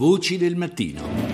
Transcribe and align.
Voci 0.00 0.38
del 0.38 0.56
mattino. 0.56 1.29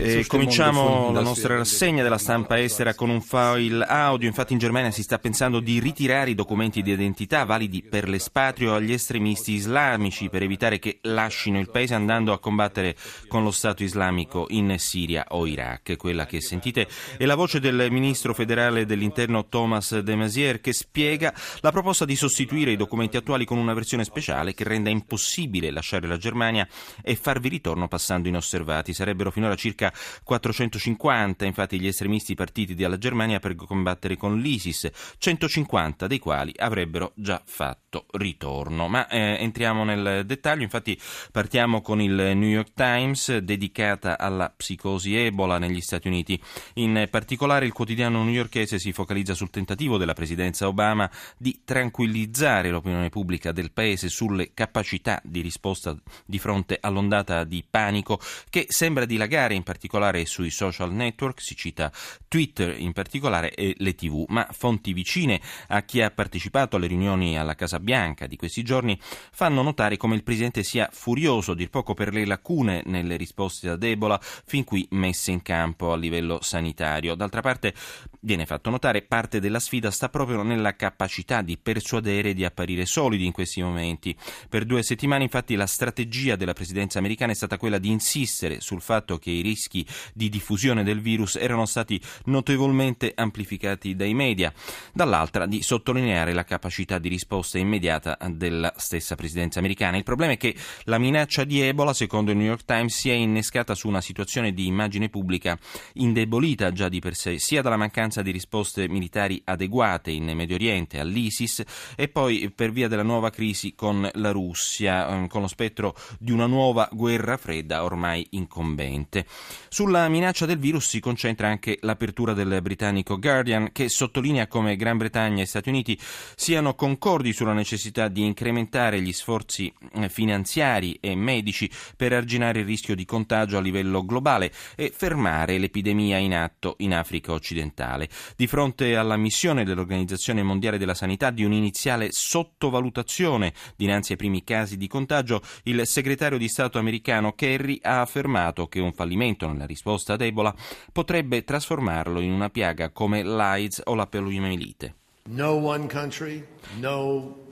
E 0.00 0.26
cominciamo 0.26 1.12
la 1.12 1.20
nostra 1.20 1.56
rassegna 1.56 2.02
della 2.02 2.18
stampa 2.18 2.58
estera 2.58 2.94
con 2.94 3.10
un 3.10 3.20
file 3.20 3.84
audio. 3.84 4.26
Infatti 4.26 4.54
in 4.54 4.58
Germania 4.58 4.90
si 4.90 5.04
sta 5.04 5.20
pensando 5.20 5.60
di 5.60 5.78
ritirare 5.78 6.30
i 6.30 6.34
documenti 6.34 6.82
di 6.82 6.90
identità 6.90 7.44
validi 7.44 7.84
per 7.84 8.08
l'espatrio 8.08 8.74
agli 8.74 8.92
estremisti 8.92 9.52
islamici 9.52 10.28
per 10.28 10.42
evitare 10.42 10.80
che 10.80 10.98
lasciino 11.02 11.60
il 11.60 11.70
paese 11.70 11.94
andando 11.94 12.32
a 12.32 12.40
combattere 12.40 12.96
con 13.28 13.44
lo 13.44 13.52
Stato 13.52 13.84
islamico 13.84 14.46
in 14.48 14.74
Siria 14.78 15.26
o 15.28 15.46
Iraq. 15.46 15.96
Quella 15.96 16.26
che 16.26 16.40
sentite 16.40 16.88
è 17.18 17.24
la 17.24 17.36
voce 17.36 17.60
del 17.60 17.86
ministro 17.92 18.34
federale 18.34 18.84
dell'interno 18.84 19.46
Thomas 19.46 19.96
de 19.96 20.16
Maizière 20.16 20.60
che 20.60 20.72
spiega 20.72 21.32
la 21.60 21.70
proposta 21.70 22.04
di 22.04 22.16
sostituire 22.16 22.72
i 22.72 22.76
documenti 22.76 23.16
attuali 23.16 23.44
con 23.44 23.58
una 23.58 23.74
versione 23.74 24.02
speciale 24.02 24.54
che 24.54 24.64
renda 24.64 24.90
impossibile 24.90 25.70
lasciare 25.70 26.08
la 26.08 26.16
Germania 26.16 26.66
e 27.00 27.14
farvi 27.14 27.42
ritorno 27.42 27.58
ritorno 27.60 27.88
passando 27.88 28.28
inosservati. 28.28 28.94
Sarebbero 28.94 29.30
finora 29.30 29.54
circa 29.54 29.92
450, 30.24 31.44
infatti, 31.44 31.78
gli 31.78 31.86
estremisti 31.86 32.34
partiti 32.34 32.74
dalla 32.74 32.96
Germania 32.96 33.38
per 33.38 33.54
combattere 33.54 34.16
con 34.16 34.38
l'ISIS, 34.38 34.90
150 35.18 36.06
dei 36.06 36.18
quali 36.18 36.52
avrebbero 36.56 37.12
già 37.14 37.40
fatto 37.44 38.06
ritorno. 38.12 38.88
Ma 38.88 39.06
eh, 39.08 39.36
entriamo 39.40 39.84
nel 39.84 40.24
dettaglio, 40.24 40.62
infatti 40.62 40.98
partiamo 41.30 41.82
con 41.82 42.00
il 42.00 42.14
New 42.14 42.48
York 42.48 42.72
Times 42.74 43.36
dedicata 43.38 44.18
alla 44.18 44.52
psicosi 44.54 45.14
Ebola 45.14 45.58
negli 45.58 45.80
Stati 45.82 46.08
Uniti. 46.08 46.40
In 46.74 47.06
particolare 47.10 47.66
il 47.66 47.72
quotidiano 47.72 48.24
newyorkese 48.24 48.78
si 48.78 48.92
focalizza 48.92 49.34
sul 49.34 49.50
tentativo 49.50 49.98
della 49.98 50.14
presidenza 50.14 50.66
Obama 50.66 51.10
di 51.36 51.60
tranquillizzare 51.64 52.70
l'opinione 52.70 53.10
pubblica 53.10 53.52
del 53.52 53.72
paese 53.72 54.08
sulle 54.08 54.52
capacità 54.54 55.20
di 55.22 55.42
risposta 55.42 55.94
di 56.24 56.38
fronte 56.38 56.78
all'ondata 56.80 57.44
di 57.50 57.64
panico 57.68 58.20
che 58.48 58.66
sembra 58.68 59.04
dilagare 59.04 59.54
in 59.54 59.64
particolare 59.64 60.24
sui 60.24 60.50
social 60.50 60.92
network, 60.92 61.42
si 61.42 61.56
cita 61.56 61.92
Twitter 62.28 62.78
in 62.78 62.92
particolare 62.92 63.52
e 63.52 63.74
le 63.78 63.94
tv, 63.96 64.24
ma 64.28 64.46
fonti 64.52 64.92
vicine 64.92 65.40
a 65.68 65.82
chi 65.82 66.00
ha 66.00 66.10
partecipato 66.10 66.76
alle 66.76 66.86
riunioni 66.86 67.36
alla 67.36 67.56
Casa 67.56 67.80
Bianca 67.80 68.28
di 68.28 68.36
questi 68.36 68.62
giorni 68.62 68.98
fanno 69.32 69.62
notare 69.62 69.96
come 69.96 70.14
il 70.14 70.22
Presidente 70.22 70.62
sia 70.62 70.88
furioso, 70.92 71.54
dir 71.54 71.68
poco 71.70 71.92
per 71.92 72.12
le 72.12 72.24
lacune 72.24 72.82
nelle 72.86 73.16
risposte 73.16 73.68
ad 73.68 73.82
Ebola 73.82 74.18
fin 74.20 74.62
qui 74.62 74.86
messe 74.92 75.32
in 75.32 75.42
campo 75.42 75.92
a 75.92 75.96
livello 75.96 76.38
sanitario. 76.40 77.16
D'altra 77.16 77.40
parte 77.40 77.74
viene 78.20 78.46
fatto 78.46 78.70
notare 78.70 79.02
parte 79.02 79.40
della 79.40 79.58
sfida 79.58 79.90
sta 79.90 80.08
proprio 80.08 80.42
nella 80.42 80.76
capacità 80.76 81.42
di 81.42 81.58
persuadere 81.58 82.30
e 82.30 82.34
di 82.34 82.44
apparire 82.44 82.86
solidi 82.86 83.26
in 83.26 83.32
questi 83.32 83.60
momenti. 83.60 84.16
Per 84.48 84.64
due 84.64 84.82
settimane 84.84 85.24
infatti 85.24 85.56
la 85.56 85.66
strategia 85.66 86.36
della 86.36 86.52
Presidenza 86.52 86.98
americana 86.98 87.32
è 87.32 87.34
stata 87.40 87.56
quella 87.56 87.78
di 87.78 87.88
insistere 87.88 88.60
sul 88.60 88.82
fatto 88.82 89.16
che 89.16 89.30
i 89.30 89.40
rischi 89.40 89.86
di 90.12 90.28
diffusione 90.28 90.84
del 90.84 91.00
virus 91.00 91.36
erano 91.36 91.64
stati 91.64 91.98
notevolmente 92.26 93.12
amplificati 93.14 93.96
dai 93.96 94.12
media, 94.12 94.52
dall'altra 94.92 95.46
di 95.46 95.62
sottolineare 95.62 96.34
la 96.34 96.44
capacità 96.44 96.98
di 96.98 97.08
risposta 97.08 97.56
immediata 97.56 98.18
della 98.28 98.74
stessa 98.76 99.14
presidenza 99.14 99.58
americana. 99.58 99.96
Il 99.96 100.02
problema 100.02 100.32
è 100.32 100.36
che 100.36 100.54
la 100.84 100.98
minaccia 100.98 101.44
di 101.44 101.62
Ebola, 101.62 101.94
secondo 101.94 102.30
il 102.30 102.36
New 102.36 102.46
York 102.46 102.66
Times, 102.66 102.94
si 102.94 103.08
è 103.08 103.14
innescata 103.14 103.74
su 103.74 103.88
una 103.88 104.02
situazione 104.02 104.52
di 104.52 104.66
immagine 104.66 105.08
pubblica 105.08 105.58
indebolita 105.94 106.72
già 106.72 106.90
di 106.90 107.00
per 107.00 107.14
sé, 107.14 107.38
sia 107.38 107.62
dalla 107.62 107.78
mancanza 107.78 108.20
di 108.20 108.32
risposte 108.32 108.86
militari 108.86 109.40
adeguate 109.44 110.10
in 110.10 110.24
Medio 110.34 110.56
Oriente 110.56 111.00
all'ISIS 111.00 111.64
e 111.96 112.08
poi 112.08 112.52
per 112.54 112.70
via 112.70 112.88
della 112.88 113.02
nuova 113.02 113.30
crisi 113.30 113.74
con 113.74 114.06
la 114.12 114.30
Russia, 114.30 115.08
ehm, 115.08 115.28
con 115.28 115.40
lo 115.40 115.48
spettro 115.48 115.96
di 116.18 116.32
una 116.32 116.46
nuova 116.46 116.88
guerra 116.92 117.29
guerra 117.30 117.36
fredda 117.36 117.84
ormai 117.84 118.26
incombente. 118.30 119.26
Sulla 119.68 120.08
minaccia 120.08 120.46
del 120.46 120.58
virus 120.58 120.88
si 120.88 121.00
concentra 121.00 121.48
anche 121.48 121.78
l'apertura 121.82 122.32
del 122.32 122.60
britannico 122.62 123.18
Guardian 123.18 123.70
che 123.72 123.88
sottolinea 123.88 124.48
come 124.48 124.76
Gran 124.76 124.96
Bretagna 124.96 125.42
e 125.42 125.46
Stati 125.46 125.68
Uniti 125.68 125.98
siano 126.34 126.74
concordi 126.74 127.32
sulla 127.32 127.52
necessità 127.52 128.08
di 128.08 128.24
incrementare 128.24 129.00
gli 129.00 129.12
sforzi 129.12 129.72
eh, 129.94 130.08
finanziari 130.08 130.98
e 131.00 131.14
medici 131.14 131.70
per 131.96 132.12
arginare 132.12 132.60
il 132.60 132.66
rischio 132.66 132.94
di 132.94 133.04
contagio 133.04 133.58
a 133.58 133.60
livello 133.60 134.04
globale 134.04 134.52
e 134.74 134.92
fermare 134.94 135.58
l'epidemia 135.58 136.18
in 136.18 136.34
atto 136.34 136.74
in 136.78 136.94
Africa 136.94 137.32
occidentale. 137.32 138.08
Di 138.36 138.46
fronte 138.46 138.96
alla 138.96 139.16
missione 139.16 139.64
dell'Organizzazione 139.64 140.42
Mondiale 140.42 140.78
della 140.78 140.94
Sanità 140.94 141.30
di 141.30 141.44
un'iniziale 141.44 142.08
sottovalutazione 142.10 143.52
dinanzi 143.76 144.12
ai 144.12 144.18
primi 144.18 144.42
casi 144.42 144.76
di 144.76 144.88
contagio, 144.88 145.42
il 145.64 145.86
segretario 145.86 146.38
di 146.38 146.48
Stato 146.48 146.78
americano 146.78 147.19
americano 147.20 147.32
Kerry 147.34 147.78
ha 147.82 148.00
affermato 148.00 148.66
che 148.66 148.80
un 148.80 148.92
fallimento 148.92 149.46
nella 149.46 149.66
risposta 149.66 150.14
ad 150.14 150.22
Ebola 150.22 150.54
potrebbe 150.90 151.44
trasformarlo 151.44 152.20
in 152.20 152.32
una 152.32 152.48
piaga 152.48 152.90
come 152.90 153.22
l'AIDS 153.22 153.82
o 153.84 153.94
la 153.94 154.06
poliomielite. 154.06 154.94
No 155.28 155.52
one 155.52 155.86
country, 155.86 156.44
no 156.78 157.48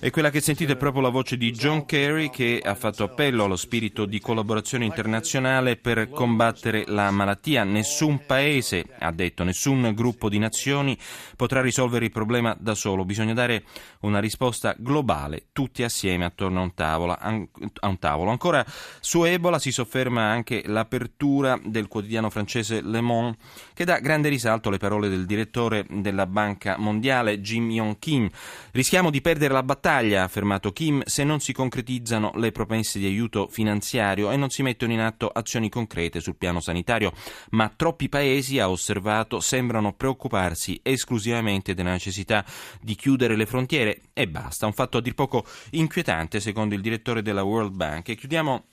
e 0.00 0.10
quella 0.10 0.30
che 0.30 0.40
sentite 0.40 0.72
è 0.72 0.76
proprio 0.76 1.02
la 1.02 1.10
voce 1.10 1.36
di 1.36 1.50
John 1.52 1.84
Kerry 1.84 2.30
che 2.30 2.60
ha 2.64 2.74
fatto 2.74 3.04
appello 3.04 3.44
allo 3.44 3.56
spirito 3.56 4.06
di 4.06 4.20
collaborazione 4.20 4.84
internazionale 4.86 5.76
per 5.76 6.08
combattere 6.08 6.84
la 6.86 7.10
malattia. 7.10 7.64
Nessun 7.64 8.24
paese, 8.24 8.84
ha 8.98 9.12
detto, 9.12 9.44
nessun 9.44 9.92
gruppo 9.94 10.28
di 10.28 10.38
nazioni 10.38 10.96
potrà 11.36 11.60
risolvere 11.60 12.06
il 12.06 12.10
problema 12.10 12.56
da 12.58 12.74
solo. 12.74 13.04
Bisogna 13.04 13.34
dare 13.34 13.64
una 14.00 14.18
risposta 14.18 14.74
globale, 14.78 15.48
tutti 15.52 15.82
assieme 15.82 16.24
attorno 16.24 16.60
a 16.60 16.62
un, 16.62 16.74
tavola, 16.74 17.18
a 17.18 17.88
un 17.88 17.98
tavolo. 17.98 18.30
Ancora 18.30 18.64
su 19.00 19.24
Ebola 19.24 19.58
si 19.58 19.72
sofferma 19.72 20.22
anche 20.22 20.62
l'apertura 20.66 21.60
del 21.62 21.88
quotidiano 21.88 22.30
francese 22.30 22.80
Le 22.80 23.00
Monde 23.00 23.36
che 23.74 23.84
dà 23.84 23.98
grande 23.98 24.28
risalto 24.28 24.68
alle 24.68 24.78
parole 24.78 25.08
del 25.08 25.26
direttore 25.26 25.84
della 25.90 26.26
Banca 26.26 26.76
Mondiale 26.78 27.40
Jim 27.40 27.70
Yong 27.70 27.98
Kim. 28.06 28.30
Rischiamo 28.70 29.10
di 29.10 29.20
perdere 29.20 29.52
la 29.52 29.64
battaglia, 29.64 30.20
ha 30.20 30.24
affermato 30.26 30.70
Kim, 30.70 31.02
se 31.06 31.24
non 31.24 31.40
si 31.40 31.52
concretizzano 31.52 32.30
le 32.36 32.52
promesse 32.52 33.00
di 33.00 33.06
aiuto 33.06 33.48
finanziario 33.48 34.30
e 34.30 34.36
non 34.36 34.48
si 34.48 34.62
mettono 34.62 34.92
in 34.92 35.00
atto 35.00 35.26
azioni 35.26 35.68
concrete 35.68 36.20
sul 36.20 36.36
piano 36.36 36.60
sanitario. 36.60 37.12
Ma 37.50 37.68
troppi 37.74 38.08
paesi, 38.08 38.60
ha 38.60 38.70
osservato, 38.70 39.40
sembrano 39.40 39.92
preoccuparsi 39.92 40.78
esclusivamente 40.84 41.74
della 41.74 41.90
necessità 41.90 42.44
di 42.80 42.94
chiudere 42.94 43.34
le 43.34 43.44
frontiere 43.44 44.02
e 44.12 44.28
basta. 44.28 44.66
Un 44.66 44.72
fatto 44.72 44.98
a 44.98 45.00
dir 45.00 45.14
poco 45.14 45.44
inquietante, 45.70 46.38
secondo 46.38 46.76
il 46.76 46.82
direttore 46.82 47.22
della 47.22 47.42
World 47.42 47.74
Bank. 47.74 48.10
E 48.10 48.14
chiudiamo 48.14 48.66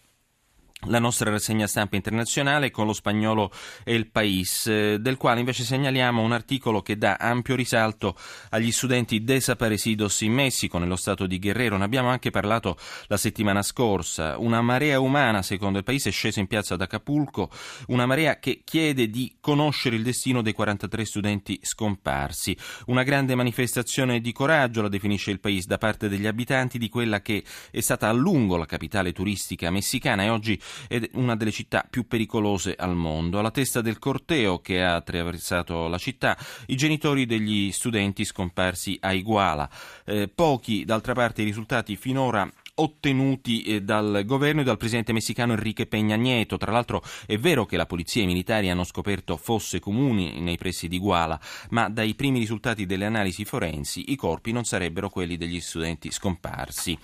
la 0.88 1.00
nostra 1.00 1.30
rassegna 1.30 1.68
stampa 1.68 1.96
internazionale 1.96 2.72
con 2.72 2.86
lo 2.86 2.94
spagnolo 2.94 3.52
El 3.84 4.08
País, 4.10 4.68
eh, 4.68 4.98
del 5.00 5.18
quale 5.18 5.40
invece 5.40 5.64
segnaliamo 5.64 6.22
un 6.22 6.32
articolo 6.32 6.82
che 6.82 6.98
dà 6.98 7.18
ampio 7.20 7.56
risalto 7.56 8.16
agli 8.50 8.72
studenti 8.72 9.24
desaparecidos 9.24 10.22
in 10.22 10.34
Messico, 10.34 10.78
nello 10.78 10.96
stato 10.96 11.26
di 11.26 11.40
Guerrero. 11.40 11.78
Ne 11.78 11.84
abbiamo 11.84 12.10
anche 12.10 12.30
parlato 12.32 12.78
la 13.08 13.18
settimana 13.18 13.62
scorsa. 13.62 14.38
Una 14.38 14.62
marea 14.62 15.00
umana, 15.00 15.42
secondo 15.42 15.78
il 15.78 15.84
País, 15.84 16.06
è 16.08 16.12
scesa 16.12 16.40
in 16.40 16.48
piazza 16.48 16.74
ad 16.74 16.82
Acapulco, 16.82 17.50
una 17.88 18.06
marea 18.06 18.40
che 18.40 18.62
chiede 18.64 19.10
di 19.10 19.38
conoscere 19.40 19.96
il 19.96 20.04
destino 20.04 20.42
dei 20.42 20.54
43 20.54 21.06
studenti 21.06 21.60
scomparsi. 21.62 22.58
Una 22.88 23.04
grande 23.04 23.36
manifestazione 23.36 24.20
di 24.20 24.32
coraggio, 24.32 24.82
la 24.82 24.90
definisce 24.90 25.32
il 25.32 25.40
País, 25.40 25.66
da 25.66 25.78
parte 25.78 26.10
degli 26.10 26.28
abitanti 26.28 26.78
di 26.78 26.90
quella 26.90 27.22
che 27.22 27.44
è 27.72 27.80
stata 27.80 28.10
a 28.10 28.12
lungo 28.12 28.58
la 28.58 28.66
capitale 28.66 29.12
turistica 29.12 29.70
messicana 29.70 30.24
e 30.24 30.30
oggi 30.30 30.60
è 30.88 31.10
una 31.14 31.36
delle 31.36 31.52
città 31.52 31.86
più 31.90 32.08
pericolose 32.08 32.76
al 32.78 32.96
mondo. 32.96 33.40
Alla 33.40 33.52
testa 33.52 33.82
del 33.82 34.00
corteo 34.00 34.60
che 34.60 34.84
ha 34.84 34.96
attraversato 34.96 35.88
la 35.88 35.98
città, 35.98 36.38
i 36.68 36.76
genitori 36.76 37.26
degli 37.26 37.72
studenti 37.72 38.26
scomparsi 38.26 38.98
a 39.02 39.14
Iguala. 39.14 39.70
Eh, 40.06 40.28
pochi, 40.28 40.86
d'altra 40.86 41.14
parte, 41.14 41.42
i 41.42 41.46
risultati 41.46 41.96
finora 41.96 42.50
ottenuti 42.76 43.62
eh, 43.64 43.82
dal 43.82 44.24
governo 44.26 44.62
e 44.62 44.64
dal 44.64 44.78
presidente 44.78 45.14
messicano 45.14 45.54
Enrique 45.54 45.88
Peña 45.88 46.18
Nieto. 46.18 46.58
Tra 46.58 46.72
l'altro 46.72 47.04
è 47.26 47.38
vero 47.38 47.66
che 47.66 47.78
la 47.78 47.86
polizia 47.86 48.22
e 48.22 48.24
i 48.24 48.28
militari 48.28 48.70
hanno 48.70 48.84
scoperto 48.84 49.38
fosse 49.38 49.80
comuni 49.80 50.40
nei 50.40 50.58
pressi 50.58 50.88
di 50.88 50.98
Guala, 50.98 51.40
ma 51.70 51.90
dai 51.90 52.16
primi 52.16 52.40
risultati 52.40 52.86
delle 52.86 53.06
analisi 53.06 53.46
forensi 53.46 54.12
i 54.12 54.16
corpi 54.16 54.52
non 54.52 54.64
sarebbero 54.64 55.10
quelli 55.10 55.38
degli 55.38 55.60
studenti 55.60 56.12
scomparsi. 56.12 56.98